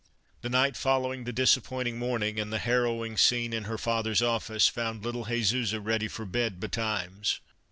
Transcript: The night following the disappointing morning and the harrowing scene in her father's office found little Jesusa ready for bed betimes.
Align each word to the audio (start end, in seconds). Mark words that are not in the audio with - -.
The 0.41 0.49
night 0.49 0.75
following 0.75 1.25
the 1.25 1.31
disappointing 1.31 1.99
morning 1.99 2.39
and 2.39 2.51
the 2.51 2.57
harrowing 2.57 3.17
scene 3.17 3.53
in 3.53 3.65
her 3.65 3.77
father's 3.77 4.23
office 4.23 4.67
found 4.67 5.03
little 5.05 5.25
Jesusa 5.25 5.79
ready 5.79 6.07
for 6.07 6.25
bed 6.25 6.59
betimes. 6.59 7.39